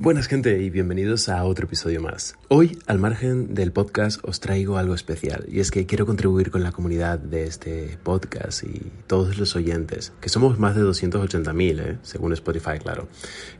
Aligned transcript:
Buenas 0.00 0.28
gente 0.28 0.62
y 0.62 0.70
bienvenidos 0.70 1.28
a 1.28 1.42
otro 1.42 1.66
episodio 1.66 2.00
más. 2.00 2.36
Hoy, 2.46 2.78
al 2.86 3.00
margen 3.00 3.54
del 3.54 3.72
podcast, 3.72 4.20
os 4.22 4.38
traigo 4.38 4.78
algo 4.78 4.94
especial 4.94 5.44
y 5.48 5.58
es 5.58 5.72
que 5.72 5.86
quiero 5.86 6.06
contribuir 6.06 6.52
con 6.52 6.62
la 6.62 6.70
comunidad 6.70 7.18
de 7.18 7.48
este 7.48 7.98
podcast 8.04 8.62
y 8.62 8.92
todos 9.08 9.38
los 9.38 9.56
oyentes, 9.56 10.12
que 10.20 10.28
somos 10.28 10.56
más 10.60 10.76
de 10.76 10.82
280.000, 10.82 11.80
¿eh? 11.80 11.98
según 12.02 12.32
Spotify, 12.32 12.78
claro. 12.80 13.08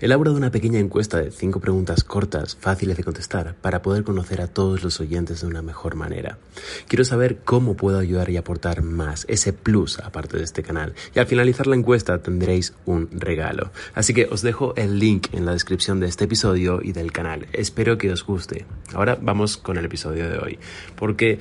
He 0.01 0.05
elaborado 0.05 0.37
una 0.37 0.53
pequeña 0.53 0.79
encuesta 0.79 1.19
de 1.19 1.33
5 1.33 1.59
preguntas 1.59 2.05
cortas, 2.05 2.55
fáciles 2.55 2.97
de 2.97 3.03
contestar, 3.03 3.57
para 3.61 3.83
poder 3.83 4.05
conocer 4.05 4.41
a 4.41 4.47
todos 4.47 4.85
los 4.85 5.01
oyentes 5.01 5.41
de 5.41 5.49
una 5.49 5.61
mejor 5.61 5.97
manera. 5.97 6.39
Quiero 6.87 7.05
saber 7.05 7.39
cómo 7.45 7.75
puedo 7.75 7.99
ayudar 7.99 8.31
y 8.31 8.37
aportar 8.37 8.83
más, 8.83 9.25
ese 9.29 9.53
plus 9.53 9.99
aparte 9.99 10.37
de 10.37 10.45
este 10.45 10.63
canal. 10.63 10.95
Y 11.17 11.19
al 11.19 11.27
finalizar 11.27 11.67
la 11.67 11.75
encuesta 11.75 12.23
tendréis 12.23 12.75
un 12.87 13.09
regalo. 13.11 13.73
Así 13.95 14.15
que 14.15 14.27
os 14.31 14.43
dejo 14.43 14.73
el 14.77 15.01
link 15.01 15.27
en 15.33 15.45
la 15.45 15.51
descripción 15.51 15.99
de 15.99 16.07
este 16.07 16.28
episodio 16.29 16.81
y 16.83 16.93
del 16.93 17.11
canal. 17.11 17.47
Espero 17.53 17.97
que 17.97 18.13
os 18.13 18.25
guste. 18.25 18.67
Ahora 18.93 19.19
vamos 19.21 19.57
con 19.57 19.79
el 19.79 19.85
episodio 19.87 20.29
de 20.29 20.39
hoy. 20.39 20.59
Porque, 20.95 21.39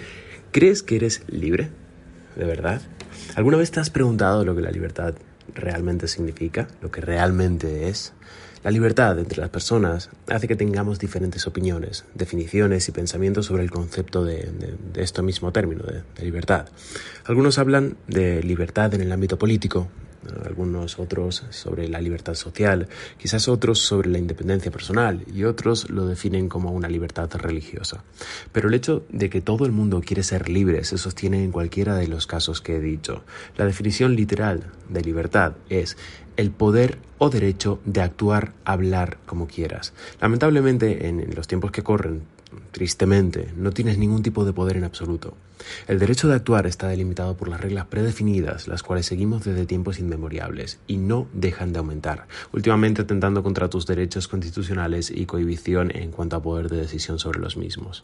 ¿crees 0.51 0.81
que 0.81 0.95
eres 0.95 1.23
libre? 1.27 1.69
¿De 2.37 2.45
verdad? 2.45 2.81
¿Alguna 3.35 3.57
vez 3.57 3.69
te 3.69 3.81
has 3.81 3.89
preguntado 3.89 4.45
lo 4.45 4.55
que 4.55 4.61
la 4.61 4.71
libertad 4.71 5.15
realmente 5.53 6.07
significa? 6.07 6.69
¿Lo 6.81 6.89
que 6.89 7.01
realmente 7.01 7.89
es? 7.89 8.13
La 8.63 8.71
libertad 8.71 9.19
entre 9.19 9.41
las 9.41 9.49
personas 9.49 10.09
hace 10.27 10.47
que 10.47 10.55
tengamos 10.55 10.99
diferentes 10.99 11.45
opiniones, 11.47 12.05
definiciones 12.15 12.87
y 12.87 12.91
pensamientos 12.93 13.45
sobre 13.45 13.63
el 13.63 13.71
concepto 13.71 14.23
de, 14.23 14.49
esto 14.95 15.21
mismo 15.21 15.51
término, 15.51 15.83
de 15.83 16.23
libertad. 16.23 16.67
Algunos 17.25 17.59
hablan 17.59 17.97
de 18.07 18.41
libertad 18.41 18.93
en 18.93 19.01
el 19.01 19.11
ámbito 19.11 19.37
político, 19.37 19.89
algunos 20.45 20.99
otros 20.99 21.45
sobre 21.49 21.87
la 21.87 22.01
libertad 22.01 22.33
social, 22.35 22.87
quizás 23.17 23.47
otros 23.47 23.79
sobre 23.79 24.09
la 24.09 24.17
independencia 24.17 24.71
personal 24.71 25.23
y 25.33 25.43
otros 25.43 25.89
lo 25.89 26.05
definen 26.05 26.49
como 26.49 26.71
una 26.71 26.89
libertad 26.89 27.29
religiosa. 27.35 28.03
Pero 28.51 28.67
el 28.69 28.73
hecho 28.73 29.05
de 29.09 29.29
que 29.29 29.41
todo 29.41 29.65
el 29.65 29.71
mundo 29.71 30.01
quiere 30.05 30.23
ser 30.23 30.49
libre 30.49 30.83
se 30.83 30.97
sostiene 30.97 31.43
en 31.43 31.51
cualquiera 31.51 31.95
de 31.95 32.07
los 32.07 32.27
casos 32.27 32.61
que 32.61 32.75
he 32.75 32.79
dicho. 32.79 33.23
La 33.57 33.65
definición 33.65 34.15
literal 34.15 34.71
de 34.89 35.01
libertad 35.01 35.53
es 35.69 35.97
el 36.35 36.51
poder 36.51 36.99
o 37.17 37.29
derecho 37.29 37.79
de 37.85 38.01
actuar, 38.01 38.53
hablar 38.63 39.17
como 39.25 39.47
quieras. 39.47 39.93
Lamentablemente, 40.21 41.07
en 41.07 41.33
los 41.35 41.47
tiempos 41.47 41.71
que 41.71 41.83
corren, 41.83 42.21
Tristemente, 42.71 43.51
no 43.55 43.71
tienes 43.71 43.97
ningún 43.97 44.23
tipo 44.23 44.45
de 44.45 44.53
poder 44.53 44.77
en 44.77 44.83
absoluto. 44.83 45.35
El 45.87 45.99
derecho 45.99 46.27
de 46.27 46.35
actuar 46.35 46.67
está 46.67 46.87
delimitado 46.87 47.35
por 47.35 47.49
las 47.49 47.59
reglas 47.59 47.87
predefinidas, 47.87 48.67
las 48.67 48.83
cuales 48.83 49.05
seguimos 49.05 49.43
desde 49.43 49.65
tiempos 49.65 49.99
inmemoriales, 49.99 50.79
y 50.87 50.97
no 50.97 51.27
dejan 51.33 51.73
de 51.73 51.79
aumentar, 51.79 52.27
últimamente 52.53 53.01
atentando 53.01 53.43
contra 53.43 53.69
tus 53.69 53.85
derechos 53.85 54.27
constitucionales 54.27 55.11
y 55.11 55.25
cohibición 55.25 55.95
en 55.95 56.11
cuanto 56.11 56.35
a 56.35 56.41
poder 56.41 56.69
de 56.69 56.77
decisión 56.77 57.19
sobre 57.19 57.39
los 57.39 57.57
mismos. 57.57 58.03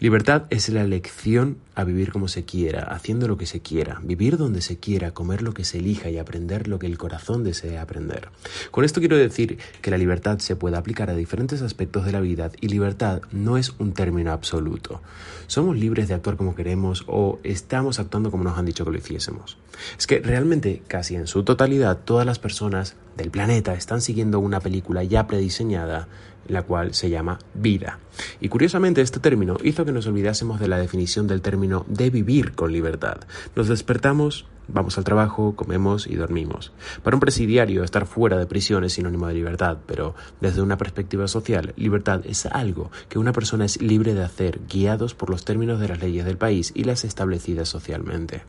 Libertad 0.00 0.44
es 0.50 0.68
la 0.68 0.82
elección 0.82 1.58
a 1.74 1.84
vivir 1.84 2.12
como 2.12 2.28
se 2.28 2.44
quiera, 2.44 2.84
haciendo 2.84 3.26
lo 3.26 3.36
que 3.36 3.46
se 3.46 3.60
quiera, 3.60 4.00
vivir 4.02 4.36
donde 4.36 4.60
se 4.60 4.78
quiera, 4.78 5.12
comer 5.12 5.42
lo 5.42 5.54
que 5.54 5.64
se 5.64 5.78
elija 5.78 6.10
y 6.10 6.18
aprender 6.18 6.68
lo 6.68 6.78
que 6.78 6.86
el 6.86 6.98
corazón 6.98 7.42
desea 7.42 7.82
aprender. 7.82 8.28
Con 8.70 8.84
esto 8.84 9.00
quiero 9.00 9.16
decir 9.16 9.58
que 9.82 9.90
la 9.90 9.98
libertad 9.98 10.38
se 10.38 10.56
puede 10.56 10.76
aplicar 10.76 11.10
a 11.10 11.14
diferentes 11.14 11.62
aspectos 11.62 12.04
de 12.04 12.12
la 12.12 12.20
vida 12.20 12.50
y 12.60 12.68
libertad 12.68 13.22
no 13.32 13.56
es 13.56 13.65
un 13.78 13.92
término 13.92 14.32
absoluto. 14.32 15.00
Somos 15.46 15.76
libres 15.76 16.08
de 16.08 16.14
actuar 16.14 16.36
como 16.36 16.54
queremos 16.54 17.04
o 17.06 17.38
estamos 17.44 17.98
actuando 17.98 18.30
como 18.30 18.44
nos 18.44 18.58
han 18.58 18.66
dicho 18.66 18.84
que 18.84 18.90
lo 18.90 18.98
hiciésemos. 18.98 19.58
Es 19.98 20.06
que 20.06 20.20
realmente 20.20 20.82
casi 20.88 21.14
en 21.14 21.26
su 21.26 21.44
totalidad 21.44 21.98
todas 22.04 22.26
las 22.26 22.38
personas 22.38 22.96
del 23.16 23.30
planeta 23.30 23.74
están 23.74 24.00
siguiendo 24.00 24.40
una 24.40 24.60
película 24.60 25.04
ya 25.04 25.26
prediseñada 25.26 26.08
la 26.48 26.62
cual 26.62 26.94
se 26.94 27.10
llama 27.10 27.38
vida. 27.54 27.98
Y 28.40 28.48
curiosamente 28.48 29.00
este 29.00 29.20
término 29.20 29.56
hizo 29.62 29.84
que 29.84 29.92
nos 29.92 30.06
olvidásemos 30.06 30.60
de 30.60 30.68
la 30.68 30.78
definición 30.78 31.26
del 31.26 31.42
término 31.42 31.84
de 31.88 32.10
vivir 32.10 32.52
con 32.52 32.72
libertad. 32.72 33.18
Nos 33.54 33.68
despertamos, 33.68 34.46
vamos 34.68 34.98
al 34.98 35.04
trabajo, 35.04 35.54
comemos 35.56 36.06
y 36.06 36.16
dormimos. 36.16 36.72
Para 37.02 37.16
un 37.16 37.20
presidiario 37.20 37.84
estar 37.84 38.06
fuera 38.06 38.36
de 38.36 38.46
prisión 38.46 38.84
es 38.84 38.94
sinónimo 38.94 39.26
de 39.26 39.34
libertad, 39.34 39.78
pero 39.86 40.14
desde 40.40 40.62
una 40.62 40.76
perspectiva 40.76 41.28
social, 41.28 41.72
libertad 41.76 42.22
es 42.24 42.46
algo 42.46 42.90
que 43.08 43.18
una 43.18 43.32
persona 43.32 43.64
es 43.64 43.80
libre 43.80 44.14
de 44.14 44.24
hacer 44.24 44.60
guiados 44.68 45.14
por 45.14 45.30
los 45.30 45.44
términos 45.44 45.80
de 45.80 45.88
las 45.88 46.00
leyes 46.00 46.24
del 46.24 46.36
país 46.36 46.72
y 46.74 46.84
las 46.84 47.04
establecidas 47.04 47.68
socialmente. 47.68 48.42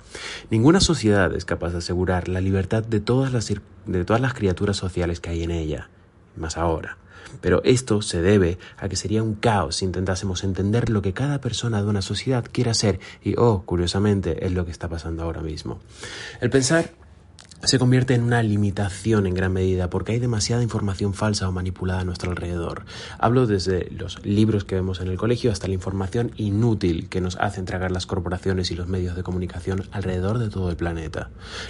Ninguna 0.49 0.79
sociedad 0.79 1.33
es 1.35 1.45
capaz 1.45 1.71
de 1.71 1.79
asegurar 1.79 2.27
la 2.27 2.41
libertad 2.41 2.83
de 2.83 2.99
todas 2.99 3.33
las, 3.33 3.47
de 3.85 4.05
todas 4.05 4.21
las 4.21 4.33
criaturas 4.33 4.77
sociales 4.77 5.19
que 5.19 5.29
hay 5.29 5.43
en 5.43 5.51
ella, 5.51 5.89
más 6.35 6.57
ahora. 6.57 6.97
Pero 7.41 7.61
esto 7.63 8.01
se 8.01 8.21
debe 8.21 8.57
a 8.77 8.89
que 8.89 8.95
sería 8.95 9.23
un 9.23 9.35
caos 9.35 9.77
si 9.77 9.85
intentásemos 9.85 10.43
entender 10.43 10.89
lo 10.89 11.01
que 11.01 11.13
cada 11.13 11.39
persona 11.39 11.81
de 11.81 11.87
una 11.87 12.01
sociedad 12.01 12.45
quiere 12.51 12.71
hacer 12.71 12.99
y, 13.23 13.35
oh, 13.37 13.63
curiosamente, 13.65 14.45
es 14.45 14.51
lo 14.51 14.65
que 14.65 14.71
está 14.71 14.87
pasando 14.87 15.23
ahora 15.23 15.41
mismo. 15.41 15.79
El 16.41 16.49
pensar 16.49 16.91
se 17.63 17.79
convierte 17.79 18.13
en 18.13 18.23
una 18.23 18.43
limitación 18.43 19.25
en 19.25 19.33
gran 19.33 19.51
medida 19.51 19.89
porque 19.89 20.11
hay 20.11 20.19
demasiada 20.19 20.61
información 20.61 21.13
falsa 21.13 21.49
o 21.49 21.51
manipulada 21.51 22.01
a 22.01 22.03
nuestro 22.05 22.29
alrededor. 22.29 22.85
Hablo 23.17 23.47
desde 23.47 23.89
los 23.91 24.23
libros 24.23 24.63
que 24.63 24.75
vemos 24.75 25.01
en 25.01 25.07
el 25.07 25.17
colegio 25.17 25.51
hasta 25.51 25.67
la 25.67 25.73
información 25.73 26.31
inútil 26.37 27.09
que 27.09 27.19
nos 27.19 27.35
hacen 27.37 27.65
tragar 27.65 27.91
las 27.91 28.05
corporaciones 28.05 28.69
y 28.71 28.75
los 28.75 28.87
medios 28.87 29.15
de 29.15 29.23
comunicación 29.23 29.83
alrededor 29.91 30.37
de 30.37 30.49
todo 30.49 30.69
el 30.69 30.77
planeta. 30.77 31.29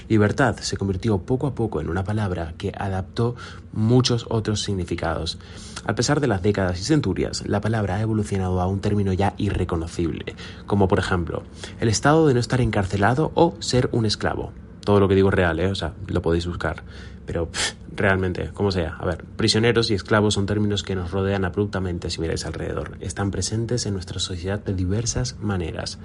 Libertad 0.10 0.58
se 0.58 0.78
convirtió 0.78 1.20
poco 1.20 1.48
a 1.48 1.56
poco 1.56 1.80
en 1.80 1.90
una 1.90 2.04
palabra 2.04 2.54
que 2.58 2.74
adaptó 2.78 3.36
muchos 3.72 4.26
otros 4.30 4.62
significados. 4.62 5.40
A 5.86 5.96
pesar 5.96 6.20
de 6.20 6.28
las 6.28 6.42
décadas 6.42 6.82
y 6.82 6.84
centurias, 6.84 7.48
la 7.48 7.62
palabra 7.62 7.96
ha 7.96 8.02
evolucionado 8.02 8.60
a 8.60 8.68
un 8.68 8.82
término 8.82 9.14
ya 9.14 9.34
irreconocible, 9.38 10.36
como 10.66 10.88
por 10.90 11.00
ejemplo 11.00 11.44
el 11.80 11.88
estado 11.88 12.28
de 12.28 12.34
no 12.34 12.40
estar 12.42 12.60
encarcelado 12.60 13.32
o 13.36 13.56
ser 13.60 13.90
un 13.94 14.06
esclavo 14.06 14.52
todo 14.88 15.02
lo 15.02 15.10
que 15.10 15.16
digo 15.16 15.28
es 15.28 15.34
real, 15.34 15.60
¿eh? 15.60 15.68
o 15.68 15.76
sea, 15.76 15.92
lo 16.08 16.22
podéis 16.22 16.48
buscar. 16.48 16.82
Pero 17.26 17.50
realmente, 17.94 18.52
como 18.54 18.72
sea, 18.72 18.96
a 18.98 19.06
ver, 19.06 19.26
prisioneros 19.36 19.92
y 19.92 19.96
esclavos 19.96 20.36
son 20.36 20.46
términos 20.46 20.82
que 20.82 20.96
nos 20.96 21.12
rodean 21.12 21.44
abruptamente 21.44 22.10
si 22.10 22.22
miráis 22.22 22.46
alrededor. 22.46 22.96
Están 23.02 23.30
presentes 23.30 23.86
en 23.86 23.96
nuestra 23.96 24.22
sociedad 24.22 24.64
de 24.64 24.74
diversas 24.74 25.38
maneras. 25.42 26.00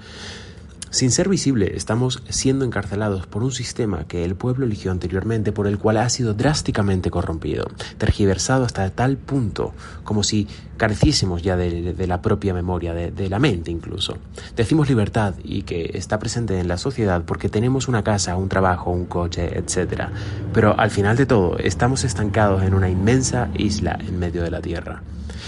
Sin 0.93 1.09
ser 1.09 1.27
visible, 1.27 1.75
estamos 1.75 2.21
siendo 2.29 2.65
encarcelados 2.65 3.25
por 3.25 3.41
un 3.41 3.51
sistema 3.51 4.05
que 4.07 4.23
el 4.23 4.35
pueblo 4.35 4.67
eligió 4.67 4.91
anteriormente, 4.91 5.51
por 5.51 5.65
el 5.65 5.79
cual 5.79 5.97
ha 5.97 6.07
sido 6.07 6.35
drásticamente 6.35 7.09
corrompido, 7.09 7.65
tergiversado 7.97 8.63
hasta 8.63 8.87
tal 8.91 9.17
punto 9.17 9.73
como 10.03 10.21
si 10.21 10.47
careciésemos 10.77 11.41
ya 11.41 11.57
de, 11.57 11.95
la 12.05 12.21
propia 12.21 12.53
memoria, 12.53 12.93
de, 12.93 13.09
de, 13.09 13.27
la 13.27 13.39
mente 13.39 13.71
incluso. 13.71 14.19
Decimos 14.55 14.87
libertad 14.87 15.33
y 15.43 15.63
que 15.63 15.89
está 15.95 16.19
presente 16.19 16.59
en 16.59 16.67
la 16.67 16.77
sociedad 16.77 17.23
porque 17.25 17.49
tenemos 17.49 17.87
una 17.87 18.03
casa, 18.03 18.35
un 18.35 18.47
trabajo, 18.47 18.91
un 18.91 19.05
coche, 19.05 19.57
etc. 19.57 20.09
Pero 20.53 20.79
al 20.79 20.91
final 20.91 21.17
de 21.17 21.25
todo, 21.25 21.57
estamos 21.57 22.03
estancados 22.03 22.61
en 22.61 22.75
una 22.75 22.91
inmensa 22.91 23.49
isla 23.55 23.97
en 23.99 24.19
medio 24.19 24.43
de 24.43 24.51
la 24.51 24.61
Tierra. 24.61 25.01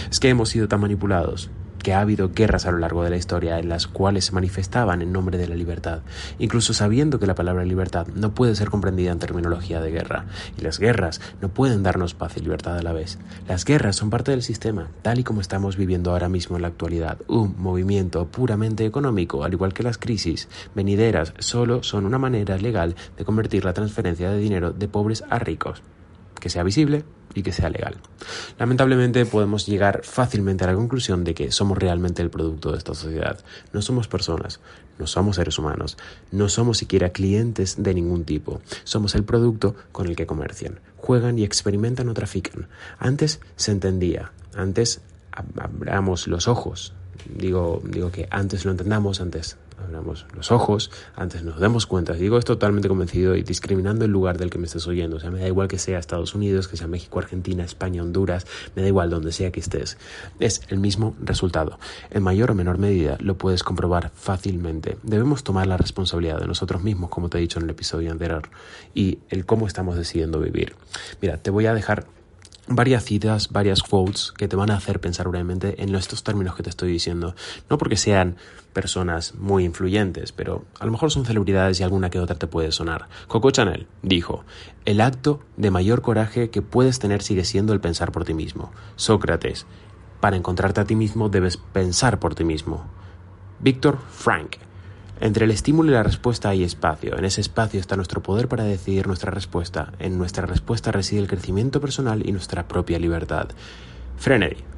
Es 0.09 0.19
que 0.19 0.29
hemos 0.29 0.50
sido 0.50 0.67
tan 0.67 0.81
manipulados, 0.81 1.51
que 1.85 1.94
ha 1.94 2.00
habido 2.00 2.31
guerras 2.34 2.66
a 2.66 2.72
lo 2.72 2.79
largo 2.79 3.03
de 3.03 3.12
la 3.12 3.16
historia 3.16 3.59
en 3.59 3.69
las 3.69 3.85
cuales 3.85 4.25
se 4.25 4.31
manifestaban 4.31 5.03
en 5.03 5.13
nombre 5.13 5.38
de 5.38 5.47
la 5.47 5.53
libertad, 5.53 6.00
incluso 6.40 6.73
sabiendo 6.73 7.19
que 7.19 7.28
la 7.28 7.35
palabra 7.35 7.63
libertad 7.63 8.07
no 8.07 8.34
puede 8.34 8.56
ser 8.56 8.72
comprendida 8.72 9.12
en 9.12 9.19
terminología 9.19 9.79
de 9.79 9.91
guerra, 9.91 10.25
y 10.57 10.62
las 10.62 10.79
guerras 10.79 11.22
no 11.44 11.50
pueden 11.50 11.84
darnos 11.84 12.16
paz 12.16 12.38
y 12.38 12.40
libertad 12.40 12.75
a 12.75 12.81
la 12.81 12.91
vez. 12.91 13.19
Las 13.47 13.66
guerras 13.66 13.97
son 13.97 14.09
parte 14.09 14.31
del 14.31 14.41
sistema, 14.41 14.88
tal 15.03 15.19
y 15.19 15.24
como 15.24 15.41
estamos 15.41 15.78
viviendo 15.78 16.09
ahora 16.09 16.28
mismo 16.28 16.56
en 16.56 16.63
la 16.63 16.69
actualidad, 16.69 17.19
un 17.28 17.53
movimiento 17.56 18.25
puramente 18.25 18.84
económico, 18.84 19.44
al 19.44 19.53
igual 19.53 19.75
que 19.75 19.84
las 19.84 20.00
crisis 20.00 20.50
venideras, 20.74 21.35
solo 21.38 21.84
son 21.84 22.07
una 22.07 22.18
manera 22.18 22.57
legal 22.57 22.95
de 23.16 23.25
convertir 23.25 23.63
la 23.63 23.74
transferencia 23.74 24.31
de 24.31 24.40
dinero 24.40 24.72
de 24.72 24.88
pobres 24.88 25.24
a 25.29 25.38
ricos 25.38 25.84
que 26.45 26.50
sea 26.51 26.61
visible 26.61 27.03
y 27.33 27.41
que 27.41 27.51
sea 27.51 27.72
legal. 27.72 27.95
Lamentablemente 28.59 29.25
podemos 29.25 29.66
llegar 29.66 30.01
fácilmente 30.03 30.63
a 30.63 30.68
la 30.68 30.75
conclusión 30.75 31.24
de 31.24 31.33
que 31.33 31.51
somos 31.51 31.75
realmente 31.75 32.21
el 32.21 32.30
producto 32.30 32.71
de 32.71 32.77
esta 32.77 32.94
sociedad. 32.94 33.39
No 33.74 33.81
somos 33.81 34.07
personas, 34.07 34.59
no 35.00 35.07
somos 35.07 35.38
seres 35.38 35.57
humanos, 35.57 35.97
no 36.31 36.47
somos 36.47 36.77
siquiera 36.77 37.09
clientes 37.09 37.81
de 37.81 37.95
ningún 37.95 38.25
tipo. 38.25 38.62
Somos 38.83 39.15
el 39.15 39.24
producto 39.24 39.75
con 39.92 40.06
el 40.06 40.15
que 40.15 40.27
comercian, 40.27 40.81
juegan 40.97 41.39
y 41.39 41.44
experimentan 41.44 42.09
o 42.09 42.13
trafican. 42.13 42.68
Antes 43.00 43.39
se 43.56 43.71
entendía, 43.71 44.31
antes 44.56 45.01
abramos 45.31 46.27
los 46.27 46.48
ojos. 46.48 46.94
Digo, 47.27 47.81
digo 47.83 48.12
que 48.12 48.27
antes 48.30 48.65
lo 48.65 48.71
entendamos, 48.71 49.19
antes 49.19 49.57
abramos 49.83 50.25
los 50.36 50.51
ojos, 50.51 50.92
antes 51.16 51.44
nos 51.44 51.60
demos 51.60 51.86
cuenta. 51.86 52.13
Digo 52.13 52.38
es 52.38 52.45
totalmente 52.45 52.88
convencido 52.88 53.36
y 53.36 53.44
discriminando 53.44 54.06
el 54.06 54.12
lugar 54.12 54.38
del 54.38 54.50
que 54.50 54.57
me 54.57 54.66
estés 54.66 54.88
oyendo. 54.88 55.18
O 55.18 55.19
sea, 55.19 55.31
me 55.31 55.39
da 55.39 55.48
igual 55.48 55.68
que 55.68 55.77
sea 55.77 56.00
Estados 56.00 56.36
Unidos, 56.36 56.68
que 56.68 56.77
sea 56.77 56.88
México, 56.88 57.19
Argentina, 57.19 57.63
España, 57.63 58.01
Honduras, 58.01 58.45
me 58.75 58.81
da 58.81 58.88
igual 58.88 59.10
donde 59.10 59.31
sea 59.31 59.51
que 59.51 59.60
estés. 59.60 59.98
Es 60.39 60.62
el 60.69 60.80
mismo 60.80 61.16
resultado. 61.22 61.80
En 62.12 62.24
mayor 62.24 62.51
o 62.51 62.56
menor 62.56 62.77
medida 62.77 63.18
lo 63.19 63.38
puedes 63.38 63.63
comprobar 63.63 64.12
fácilmente. 64.16 64.98
Debemos 65.04 65.44
tomar 65.44 65.68
la 65.68 65.77
responsabilidad 65.77 66.39
de 66.39 66.48
nosotros 66.48 66.83
mismos, 66.83 67.10
como 67.10 67.30
te 67.30 67.38
he 67.38 67.42
dicho 67.42 67.60
en 67.60 67.66
el 67.66 67.72
episodio 67.72 68.12
anterior, 68.12 68.50
y 68.94 69.19
el 69.30 69.45
cómo 69.45 69.68
estamos 69.68 69.95
decidiendo 69.98 70.39
vivir. 70.39 70.75
Mira, 71.22 71.38
te 71.38 71.50
voy 71.50 71.66
a 71.66 71.74
dejar 71.74 72.07
varias 72.67 73.03
citas, 73.03 73.50
varias 73.51 73.83
quotes 73.83 74.31
que 74.31 74.47
te 74.47 74.56
van 74.56 74.71
a 74.71 74.77
hacer 74.77 75.00
pensar 75.00 75.27
brevemente 75.27 75.81
en 75.83 75.94
estos 75.95 76.23
términos 76.23 76.56
que 76.56 76.63
te 76.63 76.69
estoy 76.69 76.91
diciendo. 76.91 77.35
No 77.69 77.77
porque 77.77 77.97
sean 77.97 78.38
personas 78.73 79.35
muy 79.35 79.63
influyentes, 79.63 80.31
pero 80.31 80.65
a 80.79 80.85
lo 80.85 80.91
mejor 80.91 81.12
son 81.12 81.25
celebridades 81.25 81.79
y 81.79 81.83
alguna 81.83 82.09
que 82.09 82.19
otra 82.19 82.38
te 82.38 82.47
puede 82.47 82.71
sonar. 82.71 83.07
Coco 83.27 83.51
Chanel 83.51 83.88
dijo, 84.01 84.44
el 84.85 85.01
acto 85.01 85.41
de 85.57 85.71
mayor 85.71 86.01
coraje 86.01 86.50
que 86.50 86.62
puedes 86.62 87.00
tener 87.00 87.21
sigue 87.21 87.45
siendo 87.45 87.73
el 87.73 87.79
pensar 87.81 88.12
por 88.12 88.25
ti 88.25 88.33
mismo. 88.33 88.71
Sócrates, 88.95 89.65
para 90.19 90.38
encontrarte 90.38 90.81
a 90.81 90.85
ti 90.85 90.95
mismo 90.95 91.29
debes 91.29 91.57
pensar 91.57 92.19
por 92.19 92.35
ti 92.35 92.44
mismo. 92.44 92.83
Víctor 93.59 94.00
Frank, 94.12 94.57
entre 95.21 95.45
el 95.45 95.51
estímulo 95.51 95.91
y 95.91 95.94
la 95.94 96.03
respuesta 96.03 96.50
hay 96.50 96.63
espacio. 96.63 97.17
En 97.17 97.25
ese 97.25 97.41
espacio 97.41 97.79
está 97.79 97.95
nuestro 97.95 98.21
poder 98.21 98.47
para 98.47 98.63
decidir 98.63 99.07
nuestra 99.07 99.31
respuesta. 99.31 99.94
En 100.00 100.17
nuestra 100.17 100.45
respuesta 100.45 100.91
reside 100.91 101.21
el 101.21 101.27
crecimiento 101.27 101.79
personal 101.79 102.27
y 102.27 102.31
nuestra 102.31 102.67
propia 102.67 103.00
libertad. 103.00 103.47
Frenedy. 104.17 104.75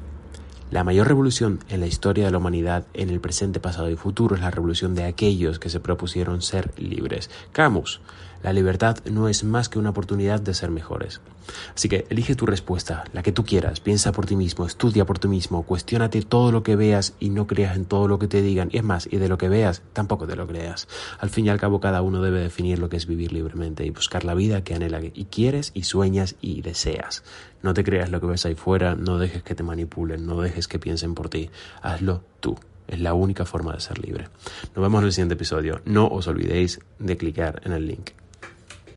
La 0.70 0.84
mayor 0.84 1.08
revolución 1.08 1.60
en 1.70 1.80
la 1.80 1.86
historia 1.86 2.26
de 2.26 2.30
la 2.30 2.36
humanidad 2.36 2.84
en 2.92 3.08
el 3.08 3.20
presente, 3.20 3.58
pasado 3.58 3.88
y 3.88 3.96
futuro 3.96 4.34
es 4.34 4.42
la 4.42 4.50
revolución 4.50 4.94
de 4.94 5.04
aquellos 5.04 5.58
que 5.58 5.70
se 5.70 5.80
propusieron 5.80 6.42
ser 6.42 6.78
libres. 6.78 7.30
Camus. 7.52 8.02
La 8.42 8.52
libertad 8.52 8.98
no 9.10 9.28
es 9.28 9.42
más 9.42 9.68
que 9.68 9.80
una 9.80 9.90
oportunidad 9.90 10.40
de 10.40 10.54
ser 10.54 10.70
mejores. 10.70 11.20
Así 11.74 11.88
que 11.88 12.06
elige 12.08 12.36
tu 12.36 12.46
respuesta, 12.46 13.04
la 13.12 13.22
que 13.22 13.32
tú 13.32 13.44
quieras, 13.44 13.80
piensa 13.80 14.12
por 14.12 14.26
ti 14.26 14.36
mismo, 14.36 14.66
estudia 14.66 15.06
por 15.06 15.18
ti 15.18 15.26
mismo, 15.26 15.64
cuestiónate 15.64 16.22
todo 16.22 16.52
lo 16.52 16.62
que 16.62 16.76
veas 16.76 17.14
y 17.18 17.30
no 17.30 17.46
creas 17.46 17.76
en 17.76 17.84
todo 17.84 18.06
lo 18.06 18.18
que 18.18 18.28
te 18.28 18.42
digan. 18.42 18.68
Y 18.70 18.78
es 18.78 18.84
más, 18.84 19.08
y 19.10 19.16
de 19.16 19.28
lo 19.28 19.38
que 19.38 19.48
veas, 19.48 19.82
tampoco 19.92 20.26
te 20.26 20.36
lo 20.36 20.46
creas. 20.46 20.86
Al 21.18 21.30
fin 21.30 21.46
y 21.46 21.48
al 21.48 21.58
cabo, 21.58 21.80
cada 21.80 22.02
uno 22.02 22.22
debe 22.22 22.40
definir 22.40 22.78
lo 22.78 22.88
que 22.88 22.96
es 22.96 23.06
vivir 23.06 23.32
libremente 23.32 23.84
y 23.84 23.90
buscar 23.90 24.24
la 24.24 24.34
vida 24.34 24.62
que 24.62 24.74
anhela 24.74 25.00
y 25.02 25.24
quieres 25.24 25.72
y 25.74 25.82
sueñas 25.82 26.36
y 26.40 26.62
deseas. 26.62 27.24
No 27.62 27.74
te 27.74 27.82
creas 27.82 28.10
lo 28.10 28.20
que 28.20 28.26
ves 28.26 28.46
ahí 28.46 28.54
fuera, 28.54 28.94
no 28.94 29.18
dejes 29.18 29.42
que 29.42 29.56
te 29.56 29.64
manipulen, 29.64 30.26
no 30.26 30.42
dejes 30.58 30.68
que 30.68 30.78
piensen 30.78 31.14
por 31.14 31.28
ti. 31.28 31.50
Hazlo 31.82 32.22
tú. 32.40 32.58
Es 32.86 33.00
la 33.00 33.14
única 33.14 33.44
forma 33.44 33.74
de 33.74 33.80
ser 33.80 33.98
libre. 33.98 34.28
Nos 34.74 34.82
vemos 34.82 35.00
en 35.00 35.06
el 35.06 35.12
siguiente 35.12 35.34
episodio. 35.34 35.80
No 35.84 36.08
os 36.08 36.26
olvidéis 36.26 36.80
de 36.98 37.16
clicar 37.16 37.60
en 37.64 37.72
el 37.72 37.86
link. 37.86 38.10